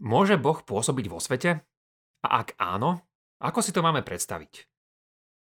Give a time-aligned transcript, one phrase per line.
[0.00, 1.60] Môže Boh pôsobiť vo svete?
[2.24, 3.04] A ak áno,
[3.36, 4.64] ako si to máme predstaviť?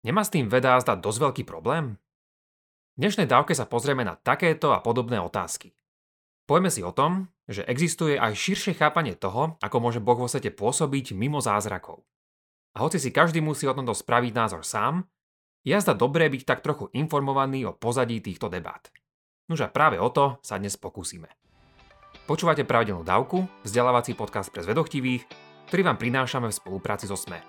[0.04, 1.96] Nemá s tým veda zdať dosť veľký problém?
[2.96, 5.72] V dnešnej dávke sa pozrieme na takéto a podobné otázky.
[6.44, 10.52] Poďme si o tom, že existuje aj širšie chápanie toho, ako môže Boh vo svete
[10.52, 12.04] pôsobiť mimo zázrakov.
[12.76, 15.08] A hoci si každý musí o tomto spraviť názor sám,
[15.64, 18.92] je zda dobré byť tak trochu informovaný o pozadí týchto debát.
[19.48, 21.32] Nož a práve o to sa dnes pokúsime.
[22.30, 25.26] Počúvate pravidelnú dávku, vzdelávací podcast pre zvedochtivých,
[25.66, 27.42] ktorý vám prinášame v spolupráci so SME.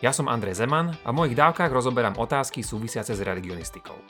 [0.00, 4.00] Ja som Andrej Zeman a v mojich dávkach rozoberám otázky súvisiace s religionistikou.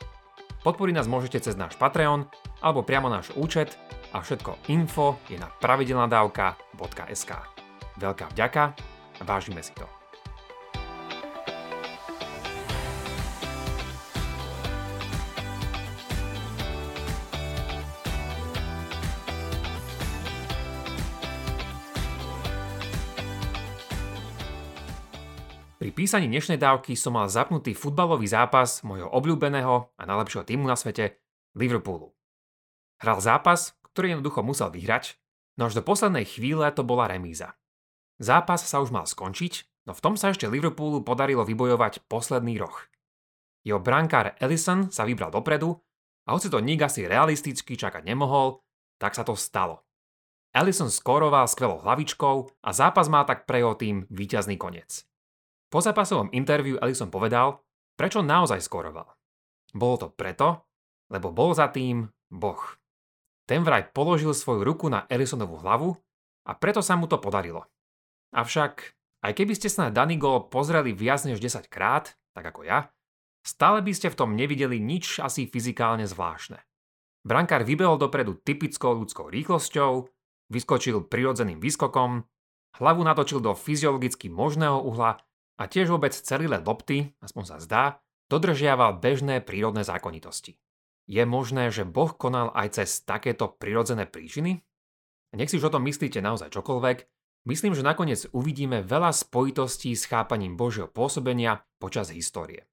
[0.63, 2.31] Podporiť nás môžete cez náš Patreon
[2.63, 3.75] alebo priamo náš účet
[4.15, 7.31] a všetko info je na pravidelnadavka.sk.
[7.99, 8.71] Veľká vďaka
[9.27, 9.94] vážime si to.
[26.05, 31.17] Písaní dnešnej dávky som mal zapnutý futbalový zápas mojho obľúbeného a najlepšieho týmu na svete,
[31.57, 32.13] Liverpoolu.
[33.01, 35.17] Hral zápas, ktorý jednoducho musel vyhrať,
[35.57, 37.57] no až do poslednej chvíle to bola remíza.
[38.21, 42.77] Zápas sa už mal skončiť, no v tom sa ešte Liverpoolu podarilo vybojovať posledný roh.
[43.65, 45.73] Jeho brankár Ellison sa vybral dopredu
[46.29, 48.61] a hoci to nik asi realisticky čakať nemohol,
[49.01, 49.81] tak sa to stalo.
[50.53, 55.01] Ellison skóroval skvelou hlavičkou a zápas má tak pre jeho tým víťazný koniec.
[55.69, 57.61] Po zápasovom interviu Ellison povedal,
[57.97, 59.09] prečo naozaj skoroval.
[59.75, 60.65] Bolo to preto,
[61.11, 62.61] lebo bol za tým Boh.
[63.45, 65.93] Ten vraj položil svoju ruku na Ellisonovú hlavu
[66.49, 67.69] a preto sa mu to podarilo.
[68.33, 68.73] Avšak,
[69.21, 72.89] aj keby ste sa na daný gól pozreli viac než 10 krát, tak ako ja,
[73.45, 76.57] stále by ste v tom nevideli nič asi fyzikálne zvláštne.
[77.25, 80.09] Brankár vybehol dopredu typickou ľudskou rýchlosťou,
[80.53, 82.21] vyskočil prirodzeným výskokom,
[82.81, 85.21] hlavu natočil do fyziologicky možného uhla
[85.55, 87.83] a tiež vôbec celý let lopty, aspoň sa zdá,
[88.27, 90.59] dodržiaval bežné prírodné zákonitosti.
[91.05, 94.65] Je možné, že Boh konal aj cez takéto prirodzené príčiny?
[95.37, 96.97] Nech si už o tom myslíte naozaj čokoľvek,
[97.45, 102.65] myslím, že nakoniec uvidíme veľa spojitostí s chápaním Božieho pôsobenia počas histórie.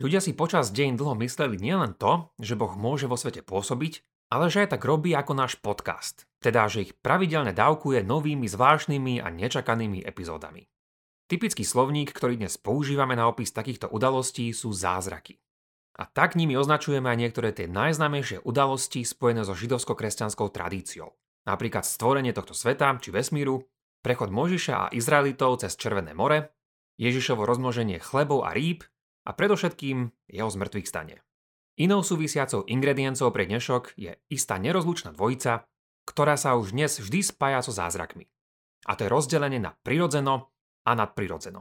[0.00, 4.46] Ľudia si počas deň dlho mysleli nielen to, že Boh môže vo svete pôsobiť, ale
[4.46, 9.28] že aj tak robí ako náš podcast, teda že ich pravidelne dávkuje novými zvláštnymi a
[9.28, 10.70] nečakanými epizódami.
[11.30, 15.38] Typický slovník, ktorý dnes používame na opis takýchto udalostí, sú zázraky.
[15.94, 21.14] A tak nimi označujeme aj niektoré tie najznámejšie udalosti spojené so židovsko-kresťanskou tradíciou.
[21.46, 23.62] Napríklad stvorenie tohto sveta či vesmíru,
[24.02, 26.50] prechod Možiša a Izraelitov cez Červené more,
[26.98, 28.82] Ježišovo rozmnoženie chlebov a rýb
[29.22, 31.22] a predovšetkým jeho zmrtvých stane.
[31.78, 35.62] Inou súvisiacou ingrediencou pre dnešok je istá nerozlučná dvojica,
[36.10, 38.26] ktorá sa už dnes vždy spája so zázrakmi.
[38.90, 40.50] A to je rozdelenie na prirodzeno
[40.84, 41.60] a nadprirodzeno.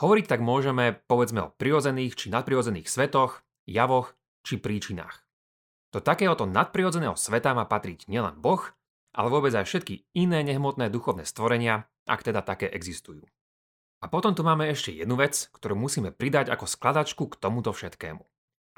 [0.00, 5.20] Hovoriť tak môžeme povedzme o prirodzených či nadprirodzených svetoch, javoch či príčinách.
[5.90, 8.62] Do takéhoto nadprirodzeného sveta má patriť nielen Boh,
[9.12, 13.26] ale vôbec aj všetky iné nehmotné duchovné stvorenia, ak teda také existujú.
[14.00, 18.24] A potom tu máme ešte jednu vec, ktorú musíme pridať ako skladačku k tomuto všetkému.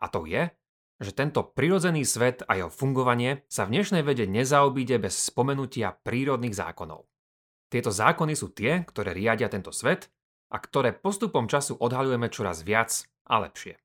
[0.02, 0.50] A to je,
[0.98, 6.56] že tento prirodzený svet a jeho fungovanie sa v dnešnej vede nezaobíde bez spomenutia prírodných
[6.56, 7.11] zákonov.
[7.72, 10.12] Tieto zákony sú tie, ktoré riadia tento svet
[10.52, 13.80] a ktoré postupom času odhalujeme čoraz viac a lepšie.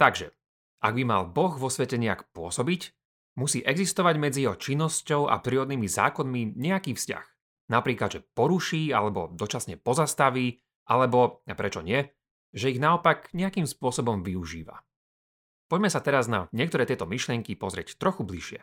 [0.00, 0.32] Takže,
[0.80, 2.88] ak by mal Boh vo svete nejak pôsobiť,
[3.36, 7.26] musí existovať medzi jeho činnosťou a prírodnými zákonmi nejaký vzťah.
[7.68, 12.08] Napríklad, že poruší alebo dočasne pozastaví, alebo, a prečo nie,
[12.56, 14.80] že ich naopak nejakým spôsobom využíva.
[15.68, 18.60] Poďme sa teraz na niektoré tieto myšlienky pozrieť trochu bližšie.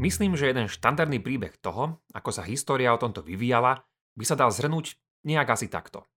[0.00, 3.84] Myslím, že jeden štandardný príbeh toho, ako sa história o tomto vyvíjala,
[4.16, 4.96] by sa dal zhrnúť
[5.28, 6.08] nejak asi takto.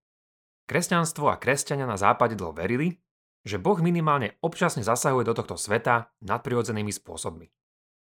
[0.72, 3.04] Kresťanstvo a kresťania na západe dlho verili,
[3.44, 7.52] že Boh minimálne občasne zasahuje do tohto sveta nadprirodzenými spôsobmi.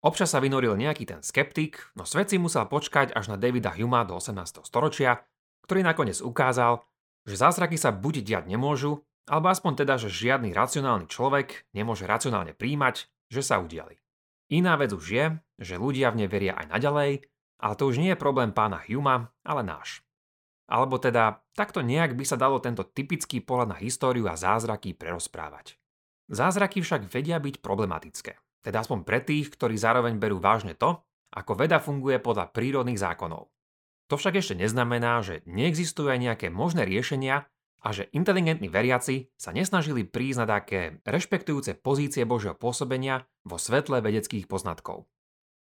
[0.05, 4.05] Občas sa vynoril nejaký ten skeptik, no svet si musel počkať až na Davida Huma
[4.05, 4.61] do 18.
[4.69, 5.25] storočia,
[5.65, 6.85] ktorý nakoniec ukázal,
[7.25, 12.53] že zázraky sa buď diať nemôžu, alebo aspoň teda, že žiadny racionálny človek nemôže racionálne
[12.53, 13.97] príjmať, že sa udiali.
[14.51, 15.27] Iná vec už je,
[15.63, 17.23] že ľudia v ne veria aj naďalej,
[17.63, 20.03] ale to už nie je problém pána Huma, ale náš.
[20.67, 25.79] Alebo teda, takto nejak by sa dalo tento typický pohľad na históriu a zázraky prerozprávať.
[26.31, 31.59] Zázraky však vedia byť problematické, teda aspoň pre tých, ktorí zároveň berú vážne to, ako
[31.59, 33.51] veda funguje podľa prírodných zákonov.
[34.11, 37.47] To však ešte neznamená, že neexistujú aj nejaké možné riešenia,
[37.81, 40.05] a že inteligentní veriaci sa nesnažili
[40.37, 45.09] na také rešpektujúce pozície Božieho pôsobenia vo svetle vedeckých poznatkov.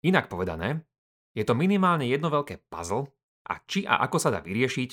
[0.06, 0.86] Inak povedané,
[1.34, 3.10] je to minimálne jedno veľké puzzle
[3.50, 4.92] a či a ako sa dá vyriešiť,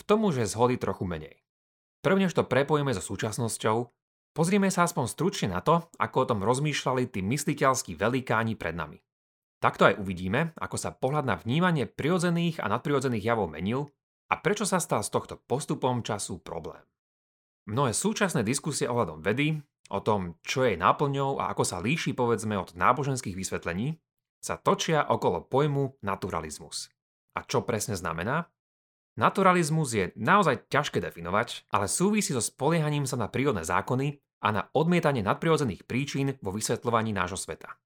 [0.00, 1.40] v tom už je zhody trochu menej.
[2.00, 3.76] Prvnež to prepojíme so súčasnosťou,
[4.32, 9.00] pozrieme sa aspoň stručne na to, ako o tom rozmýšľali tí mysliteľskí velikáni pred nami.
[9.60, 13.92] Takto aj uvidíme, ako sa pohľad na vnímanie prirodzených a nadprirodzených javov menil
[14.30, 16.80] a prečo sa stal z tohto postupom času problém.
[17.66, 19.58] Mnohé súčasné diskusie ohľadom vedy,
[19.90, 23.98] o tom, čo je náplňou a ako sa líši povedzme od náboženských vysvetlení,
[24.40, 26.88] sa točia okolo pojmu naturalizmus.
[27.36, 28.48] A čo presne znamená?
[29.18, 34.62] Naturalizmus je naozaj ťažké definovať, ale súvisí so spoliehaním sa na prírodné zákony a na
[34.72, 37.76] odmietanie nadprirodzených príčin vo vysvetľovaní nášho sveta.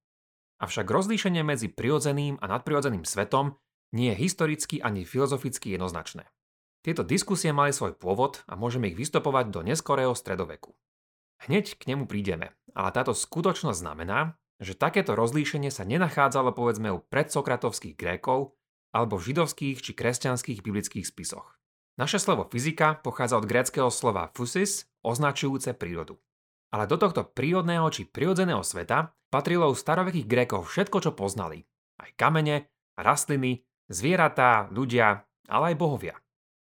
[0.63, 3.59] Avšak rozlíšenie medzi prirodzeným a nadprirodzeným svetom
[3.95, 6.27] nie je historicky ani filozoficky jednoznačné.
[6.85, 10.75] Tieto diskusie mali svoj pôvod a môžeme ich vystopovať do neskorého stredoveku.
[11.47, 17.01] Hneď k nemu prídeme, ale táto skutočnosť znamená, že takéto rozlíšenie sa nenachádzalo povedzme u
[17.01, 18.59] predsokratovských Grékov
[18.95, 21.59] alebo v židovských či kresťanských biblických spisoch.
[21.95, 26.19] Naše slovo fyzika pochádza od gréckého slova physis, označujúce prírodu.
[26.75, 31.63] Ale do tohto prírodného či prirodzeného sveta patrilo u starovekých Grékov všetko, čo poznali.
[32.03, 32.67] Aj kamene,
[32.99, 36.17] rastliny, Zvieratá, ľudia, ale aj bohovia.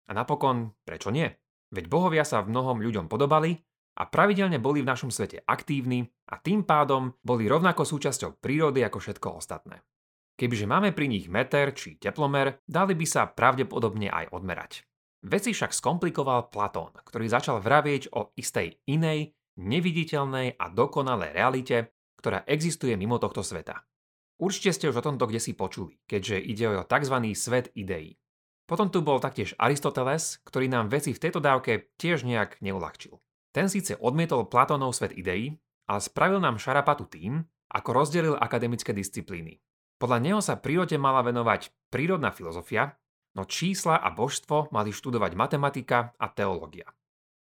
[0.07, 1.27] A napokon, prečo nie?
[1.71, 3.55] Veď bohovia sa v mnohom ľuďom podobali
[3.99, 8.99] a pravidelne boli v našom svete aktívni a tým pádom boli rovnako súčasťou prírody ako
[8.99, 9.83] všetko ostatné.
[10.39, 14.87] Kebyže máme pri nich meter či teplomer, dali by sa pravdepodobne aj odmerať.
[15.21, 22.41] Veci však skomplikoval Platón, ktorý začal vravieť o istej inej, neviditeľnej a dokonalej realite, ktorá
[22.49, 23.85] existuje mimo tohto sveta.
[24.41, 27.15] Určite ste už o tomto kde si počuli, keďže ide o tzv.
[27.37, 28.17] svet ideí.
[28.65, 33.21] Potom tu bol taktiež Aristoteles, ktorý nám veci v tejto dávke tiež nejak neulahčil.
[33.53, 39.61] Ten síce odmietol Platónov svet ideí, ale spravil nám šarapatu tým, ako rozdelil akademické disciplíny.
[40.01, 42.97] Podľa neho sa prírode mala venovať prírodná filozofia,
[43.37, 46.89] no čísla a božstvo mali študovať matematika a teológia.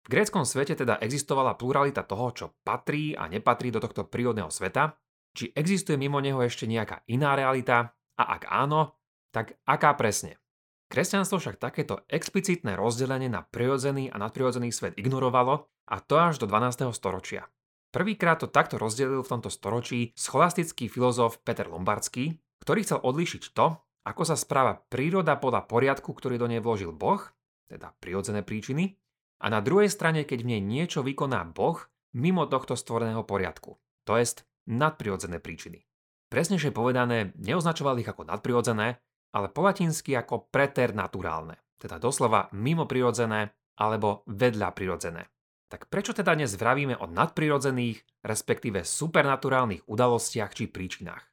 [0.07, 4.95] V gréckom svete teda existovala pluralita toho, čo patrí a nepatrí do tohto prírodného sveta
[5.38, 8.98] či existuje mimo neho ešte nejaká iná realita a ak áno,
[9.30, 10.42] tak aká presne.
[10.89, 16.50] Kresťanstvo však takéto explicitné rozdelenie na prirodzený a nadprirodzený svet ignorovalo a to až do
[16.50, 16.89] 12.
[16.95, 17.45] storočia.
[17.94, 23.78] Prvýkrát to takto rozdelil v tomto storočí scholastický filozof Peter Lombardský, ktorý chcel odlíšiť to,
[24.07, 27.19] ako sa správa príroda podľa poriadku, ktorý do nej vložil Boh,
[27.68, 28.95] teda prirodzené príčiny,
[29.38, 31.78] a na druhej strane, keď v nej niečo vykoná Boh
[32.16, 35.81] mimo tohto stvoreného poriadku, to jest nadprirodzené príčiny.
[36.28, 39.00] Presnejšie povedané, neoznačovali ich ako nadprirodzené,
[39.31, 45.24] ale po latinsky ako preternaturálne, teda doslova mimo prirodzené alebo vedľa prirodzené.
[45.68, 51.24] Tak prečo teda dnes vravíme o nadprirodzených, respektíve supernaturálnych udalostiach či príčinách?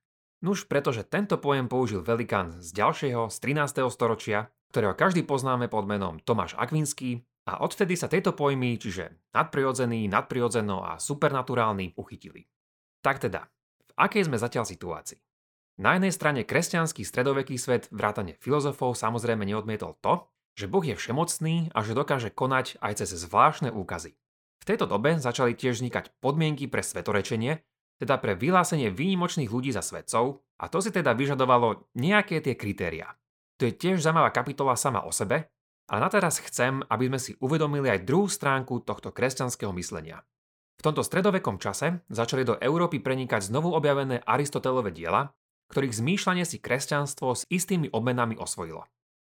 [0.42, 3.86] Nuž pretože tento pojem použil velikán z ďalšieho, z 13.
[3.94, 10.10] storočia, ktorého každý poznáme pod menom Tomáš Akvinský a odvtedy sa tieto pojmy, čiže nadprirodzený,
[10.10, 12.44] nadprirodzeno a supernaturálny, uchytili.
[13.04, 13.52] Tak teda,
[13.84, 15.20] v akej sme zatiaľ situácii?
[15.84, 20.24] Na jednej strane kresťanský stredoveký svet vrátane filozofov samozrejme neodmietol to,
[20.56, 24.16] že Boh je všemocný a že dokáže konať aj cez zvláštne úkazy.
[24.62, 27.60] V tejto dobe začali tiež vznikať podmienky pre svetorečenie,
[28.00, 33.12] teda pre vyhlásenie výnimočných ľudí za svetcov, a to si teda vyžadovalo nejaké tie kritériá.
[33.60, 35.52] To je tiež zaujímavá kapitola sama o sebe,
[35.93, 40.24] ale na teraz chcem, aby sme si uvedomili aj druhú stránku tohto kresťanského myslenia.
[40.78, 45.32] V tomto stredovekom čase začali do Európy prenikať znovu objavené Aristotelové diela,
[45.72, 48.84] ktorých zmýšľanie si kresťanstvo s istými obmenami osvojilo.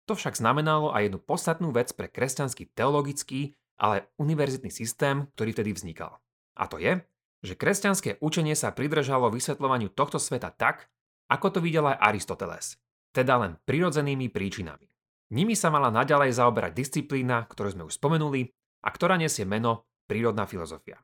[0.05, 5.71] To však znamenalo aj jednu podstatnú vec pre kresťanský teologický, ale univerzitný systém, ktorý vtedy
[5.73, 6.21] vznikal.
[6.61, 7.01] A to je,
[7.45, 10.89] že kresťanské učenie sa pridržalo vysvetľovaniu tohto sveta tak,
[11.29, 12.77] ako to videl aj Aristoteles,
[13.17, 14.89] teda len prirodzenými príčinami.
[15.33, 18.53] Nimi sa mala naďalej zaoberať disciplína, ktorú sme už spomenuli
[18.85, 21.01] a ktorá nesie meno prírodná filozofia.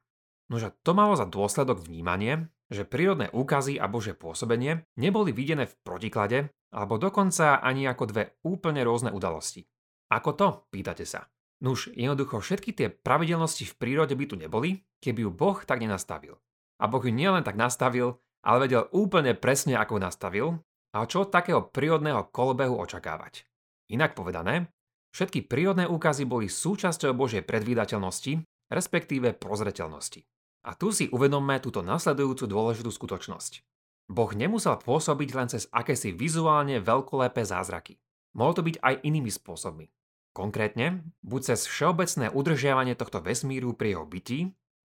[0.51, 5.79] Nože to malo za dôsledok vnímanie, že prírodné úkazy a bože pôsobenie neboli videné v
[5.87, 9.67] protiklade alebo dokonca ani ako dve úplne rôzne udalosti.
[10.11, 11.31] Ako to, pýtate sa?
[11.63, 16.35] Nuž, jednoducho všetky tie pravidelnosti v prírode by tu neboli, keby ju Boh tak nenastavil.
[16.83, 20.47] A Boh ju nielen tak nastavil, ale vedel úplne presne, ako ju nastavil
[20.91, 23.47] a čo od takého prírodného kolobehu očakávať.
[23.93, 24.73] Inak povedané,
[25.15, 28.43] všetky prírodné úkazy boli súčasťou Božej predvídateľnosti,
[28.73, 30.27] respektíve prozreteľnosti.
[30.67, 33.65] A tu si uvedomme túto nasledujúcu dôležitú skutočnosť.
[34.11, 37.97] Boh nemusel pôsobiť len cez akési vizuálne veľkolepé zázraky.
[38.35, 39.87] Mohol to byť aj inými spôsobmi.
[40.31, 44.41] Konkrétne, buď cez všeobecné udržiavanie tohto vesmíru pri jeho bytí,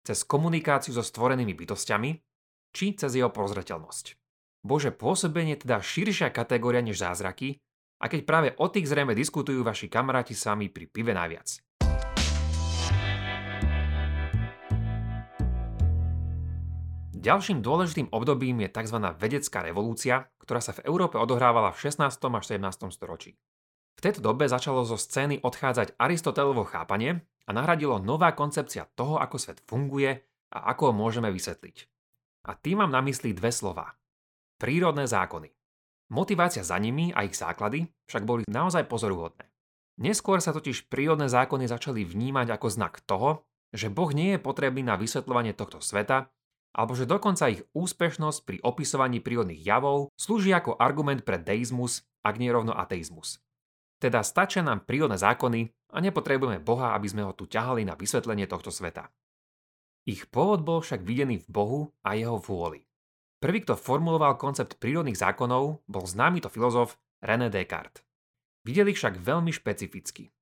[0.05, 2.11] cez komunikáciu so stvorenými bytostiami,
[2.73, 4.17] či cez jeho prozreteľnosť.
[4.65, 7.61] Bože pôsobenie teda širšia kategória než zázraky,
[8.01, 11.61] a keď práve o tých zrejme diskutujú vaši kamaráti sami pri pive najviac.
[17.25, 19.01] Ďalším dôležitým obdobím je tzv.
[19.17, 22.21] vedecká revolúcia, ktorá sa v Európe odohrávala v 16.
[22.21, 22.93] až 17.
[22.93, 23.41] storočí.
[23.97, 29.41] V tejto dobe začalo zo scény odchádzať Aristotelovo chápanie a nahradilo nová koncepcia toho, ako
[29.41, 30.21] svet funguje
[30.53, 31.89] a ako ho môžeme vysvetliť.
[32.45, 33.97] A tým mám na mysli dve slova.
[34.61, 35.49] Prírodné zákony.
[36.13, 39.49] Motivácia za nimi a ich základy však boli naozaj pozoruhodné.
[39.97, 44.85] Neskôr sa totiž prírodné zákony začali vnímať ako znak toho, že Boh nie je potrebný
[44.85, 46.29] na vysvetľovanie tohto sveta
[46.75, 52.43] alebo že dokonca ich úspešnosť pri opisovaní prírodných javov slúži ako argument pre deizmus, ak
[52.43, 53.39] nie rovno ateizmus.
[54.03, 58.51] Teda stačia nám prírodné zákony a nepotrebujeme Boha, aby sme ho tu ťahali na vysvetlenie
[58.51, 59.09] tohto sveta.
[60.05, 62.85] Ich pôvod bol však videný v Bohu a jeho vôli.
[63.41, 68.05] Prvý, kto formuloval koncept prírodných zákonov, bol známy to filozof René Descartes.
[68.65, 70.33] Videli však veľmi špecificky.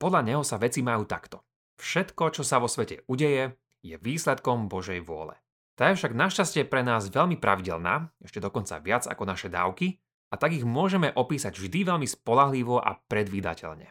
[0.00, 1.44] Podľa neho sa veci majú takto.
[1.80, 5.36] Všetko, čo sa vo svete udeje, je výsledkom Božej vôle.
[5.82, 9.98] Tá je však našťastie pre nás veľmi pravidelná, ešte dokonca viac ako naše dávky,
[10.30, 13.90] a tak ich môžeme opísať vždy veľmi spolahlivo a predvídateľne.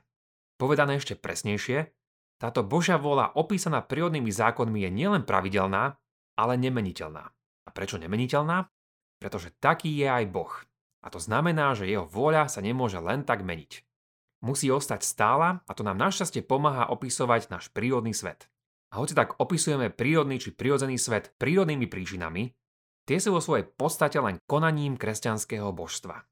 [0.55, 1.91] Povedané ešte presnejšie,
[2.39, 6.00] táto Božia vôľa opísaná prírodnými zákonmi je nielen pravidelná,
[6.39, 7.27] ale nemeniteľná.
[7.67, 8.71] A prečo nemeniteľná?
[9.19, 10.63] Pretože taký je aj Boh.
[11.03, 13.83] A to znamená, že jeho vôľa sa nemôže len tak meniť.
[14.48, 18.48] Musí ostať stála a to nám našťastie pomáha opisovať náš prírodný svet.
[18.91, 22.51] A hoci tak opisujeme prírodný či prírodzený svet prírodnými príčinami,
[23.07, 26.27] tie sú vo svojej podstate len konaním kresťanského božstva.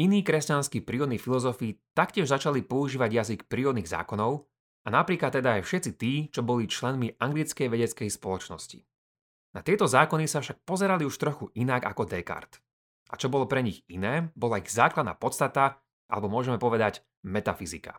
[0.00, 4.48] Iní kresťanskí prírodní filozofi taktiež začali používať jazyk prírodných zákonov
[4.84, 8.80] a napríklad teda aj všetci tí, čo boli členmi anglickej vedeckej spoločnosti.
[9.52, 12.64] Na tieto zákony sa však pozerali už trochu inak ako Descartes.
[13.10, 17.98] A čo bolo pre nich iné, bola ich základná podstata, alebo môžeme povedať metafyzika.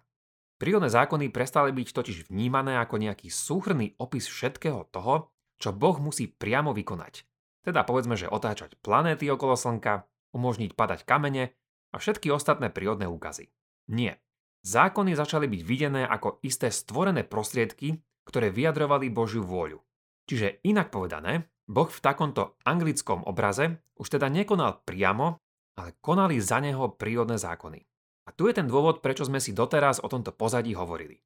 [0.62, 6.30] Prírodné zákony prestali byť totiž vnímané ako nejaký súhrný opis všetkého toho, čo Boh musí
[6.30, 7.26] priamo vykonať.
[7.66, 10.06] Teda povedzme, že otáčať planéty okolo Slnka,
[10.38, 11.58] umožniť padať kamene
[11.90, 13.50] a všetky ostatné prírodné úkazy.
[13.90, 14.22] Nie.
[14.62, 17.98] Zákony začali byť videné ako isté stvorené prostriedky,
[18.30, 19.82] ktoré vyjadrovali Božiu vôľu.
[20.30, 25.42] Čiže inak povedané, Boh v takomto anglickom obraze už teda nekonal priamo,
[25.74, 27.91] ale konali za neho prírodné zákony.
[28.26, 31.18] A tu je ten dôvod, prečo sme si doteraz o tomto pozadí hovorili.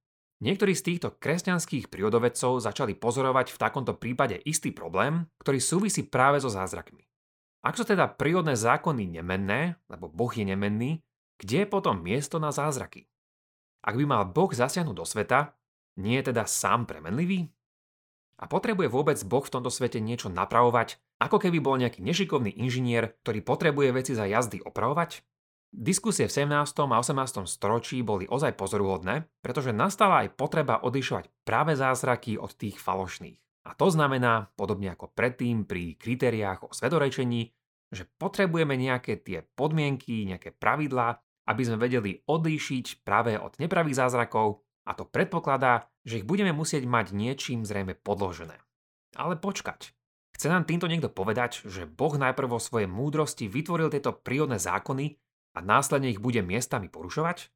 [0.44, 6.44] Niektorí z týchto kresťanských prírodovedcov začali pozorovať v takomto prípade istý problém, ktorý súvisí práve
[6.44, 7.08] so zázrakmi.
[7.64, 11.02] Ak sú teda prírodné zákony nemenné, lebo Boh je nemenný,
[11.40, 13.08] kde je potom miesto na zázraky?
[13.82, 15.56] Ak by mal Boh zasiahnuť do sveta,
[15.98, 17.48] nie je teda sám premenlivý?
[18.36, 23.16] A potrebuje vôbec Boh v tomto svete niečo napravovať, ako keby bol nejaký nešikovný inžinier,
[23.24, 25.24] ktorý potrebuje veci za jazdy opravovať?
[25.76, 26.88] Diskusie v 17.
[26.88, 27.52] a 18.
[27.52, 33.36] storočí boli ozaj pozoruhodné, pretože nastala aj potreba odlišovať práve zázraky od tých falošných.
[33.68, 37.52] A to znamená, podobne ako predtým pri kritériách o svedorečení,
[37.92, 41.20] že potrebujeme nejaké tie podmienky, nejaké pravidlá,
[41.52, 46.88] aby sme vedeli odlíšiť práve od nepravých zázrakov a to predpokladá, že ich budeme musieť
[46.88, 48.64] mať niečím zrejme podložené.
[49.20, 49.92] Ale počkať.
[50.40, 55.20] Chce nám týmto niekto povedať, že Boh najprv vo svojej múdrosti vytvoril tieto prírodné zákony
[55.56, 57.50] a následne ich bude miestami porušovať?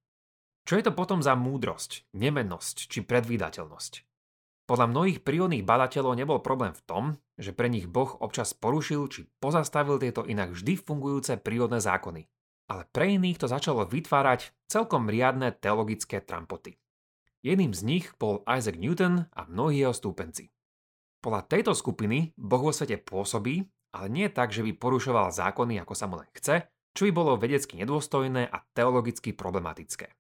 [0.64, 3.94] Čo je to potom za múdrosť, nemennosť či predvídateľnosť?
[4.70, 7.04] Podľa mnohých prírodných badateľov nebol problém v tom,
[7.42, 12.30] že pre nich Boh občas porušil či pozastavil tieto inak vždy fungujúce prírodné zákony.
[12.70, 16.78] Ale pre iných to začalo vytvárať celkom riadne teologické trampoty.
[17.42, 20.54] Jedným z nich bol Isaac Newton a mnohí jeho stúpenci.
[21.18, 25.94] Podľa tejto skupiny Boh vo svete pôsobí, ale nie tak, že by porušoval zákony, ako
[25.98, 30.12] sa mu len chce, čo by bolo vedecky nedôstojné a teologicky problematické.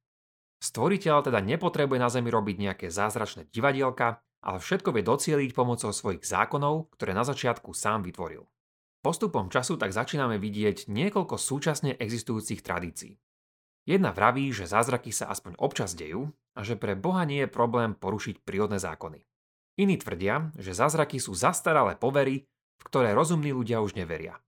[0.63, 6.23] Stvoriteľ teda nepotrebuje na Zemi robiť nejaké zázračné divadielka, ale všetko vie docieliť pomocou svojich
[6.23, 8.47] zákonov, ktoré na začiatku sám vytvoril.
[9.03, 13.19] Postupom času tak začíname vidieť niekoľko súčasne existujúcich tradícií.
[13.83, 17.91] Jedna vraví, že zázraky sa aspoň občas dejú a že pre Boha nie je problém
[17.91, 19.19] porušiť prírodné zákony.
[19.83, 22.47] Iní tvrdia, že zázraky sú zastaralé povery,
[22.79, 24.39] v ktoré rozumní ľudia už neveria.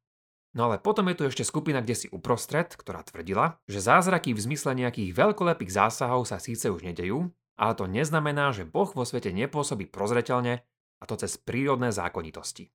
[0.52, 4.44] No ale potom je tu ešte skupina, kde si uprostred, ktorá tvrdila, že zázraky v
[4.52, 9.32] zmysle nejakých veľkolepých zásahov sa síce už nedejú, ale to neznamená, že Boh vo svete
[9.32, 10.60] nepôsobí prozreteľne
[11.00, 12.68] a to cez prírodné zákonitosti.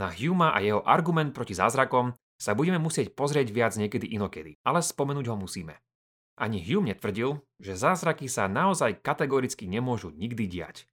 [0.00, 4.84] Na Huma a jeho argument proti zázrakom sa budeme musieť pozrieť viac niekedy inokedy, ale
[4.84, 5.76] spomenúť ho musíme.
[6.36, 10.84] Ani Hume netvrdil, že zázraky sa naozaj kategoricky nemôžu nikdy diať.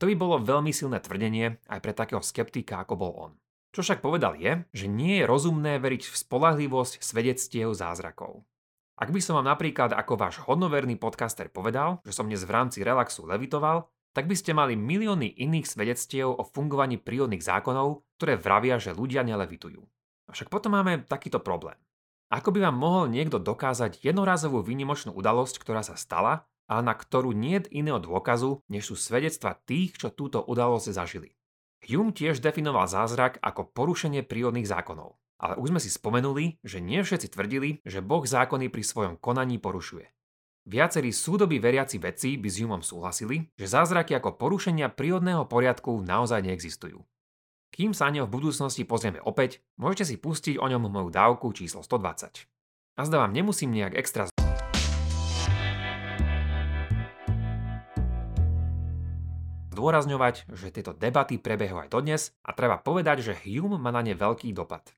[0.00, 3.32] To by bolo veľmi silné tvrdenie aj pre takého skeptika, ako bol on.
[3.76, 8.48] Čo však povedal je, že nie je rozumné veriť v spolahlivosť svedectiev zázrakov.
[8.96, 12.80] Ak by som vám napríklad ako váš hodnoverný podcaster povedal, že som dnes v rámci
[12.80, 18.80] relaxu levitoval, tak by ste mali milióny iných svedectiev o fungovaní prírodných zákonov, ktoré vravia,
[18.80, 19.84] že ľudia nelevitujú.
[20.32, 21.76] Avšak potom máme takýto problém.
[22.32, 27.36] Ako by vám mohol niekto dokázať jednorazovú výnimočnú udalosť, ktorá sa stala, ale na ktorú
[27.36, 31.35] nie je iného dôkazu, než sú svedectva tých, čo túto udalosť zažili.
[31.86, 35.14] Hume tiež definoval zázrak ako porušenie prírodných zákonov.
[35.38, 39.62] Ale už sme si spomenuli, že nie všetci tvrdili, že Boh zákony pri svojom konaní
[39.62, 40.10] porušuje.
[40.66, 46.42] Viacerí súdoby veriaci vedci by s Humom súhlasili, že zázraky ako porušenia prírodného poriadku naozaj
[46.42, 47.06] neexistujú.
[47.70, 51.86] Kým sa ňo v budúcnosti pozrieme opäť, môžete si pustiť o ňom moju dávku číslo
[51.86, 52.50] 120.
[52.98, 54.26] A zda vám nemusím nejak extra
[59.76, 64.16] zdôrazňovať, že tieto debaty prebehujú aj dodnes a treba povedať, že Hume má na ne
[64.16, 64.88] veľký dopad.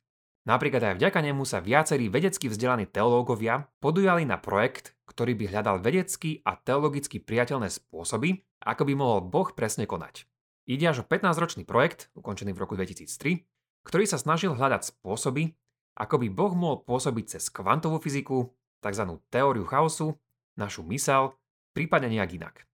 [0.46, 5.82] Napríklad aj vďaka nemu sa viacerí vedecky vzdelaní teológovia podujali na projekt, ktorý by hľadal
[5.82, 10.30] vedecky a teologicky priateľné spôsoby, ako by mohol Boh presne konať.
[10.70, 13.42] Ide až o 15-ročný projekt, ukončený v roku 2003,
[13.82, 15.58] ktorý sa snažil hľadať spôsoby,
[15.98, 19.04] ako by Boh mohol pôsobiť cez kvantovú fyziku, tzv.
[19.34, 20.14] teóriu chaosu,
[20.54, 21.34] našu mysel,
[21.74, 22.67] prípadne nejak inak.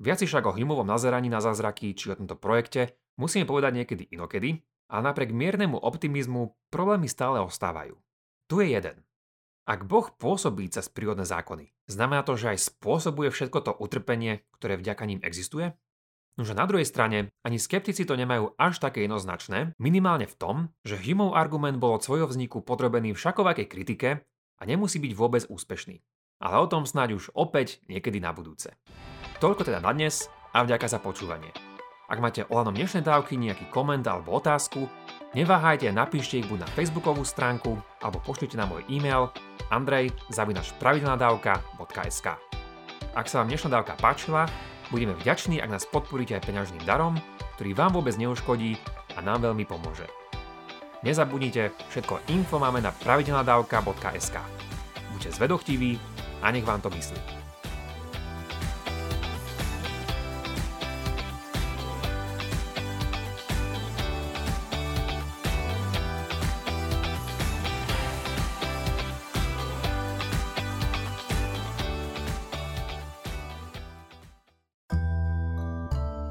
[0.00, 4.64] Viac však o Humovom nazeraní na zázraky či o tomto projekte musíme povedať niekedy inokedy,
[4.88, 8.00] ale napriek miernemu optimizmu problémy stále ostávajú.
[8.48, 8.96] Tu je jeden.
[9.68, 14.80] Ak Boh pôsobí cez prírodné zákony, znamená to, že aj spôsobuje všetko to utrpenie, ktoré
[14.80, 15.76] vďaka ním existuje?
[16.40, 20.96] Nože na druhej strane, ani skeptici to nemajú až také jednoznačné, minimálne v tom, že
[20.96, 24.24] Humeov argument bol od svojho vzniku podrobený všakovakej kritike
[24.56, 26.00] a nemusí byť vôbec úspešný.
[26.40, 28.72] Ale o tom snáď už opäť niekedy na budúce.
[29.40, 31.48] Toľko teda na dnes a vďaka za počúvanie.
[32.12, 34.84] Ak máte ohľadom dnešnej dávky nejaký koment alebo otázku,
[35.32, 39.32] neváhajte a napíšte ich buď na facebookovú stránku alebo pošlite na môj e-mail
[39.72, 42.26] andrej.pravidelnadavka.sk
[43.16, 44.44] Ak sa vám dnešná dávka páčila,
[44.90, 47.14] Budeme vďační, ak nás podporíte aj peňažným darom,
[47.54, 48.74] ktorý vám vôbec neuškodí
[49.14, 50.10] a nám veľmi pomôže.
[51.06, 54.36] Nezabudnite, všetko info máme na pravidelnadavka.sk.
[55.14, 55.96] Buďte zvedochtiví
[56.42, 57.39] a nech vám to myslí.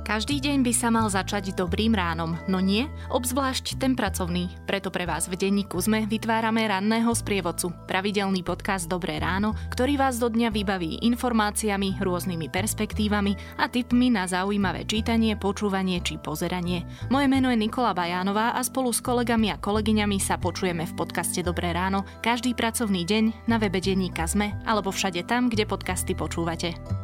[0.09, 4.49] Každý deň by sa mal začať dobrým ránom, no nie, obzvlášť ten pracovný.
[4.65, 10.17] Preto pre vás v denníku sme vytvárame ranného sprievodcu, pravidelný podcast Dobré ráno, ktorý vás
[10.17, 16.89] do dňa vybaví informáciami, rôznymi perspektívami a tipmi na zaujímavé čítanie, počúvanie či pozeranie.
[17.13, 21.45] Moje meno je Nikola Bajánová a spolu s kolegami a kolegyňami sa počujeme v podcaste
[21.45, 26.98] Dobré ráno každý pracovný deň na webe denníka ZME alebo všade tam, kde podcasty počúvate.